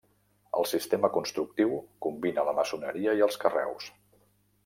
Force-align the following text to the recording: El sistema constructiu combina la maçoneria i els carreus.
El 0.59 0.63
sistema 0.69 1.09
constructiu 1.17 1.75
combina 2.07 2.47
la 2.49 2.57
maçoneria 2.61 3.17
i 3.19 3.23
els 3.29 3.39
carreus. 3.47 3.93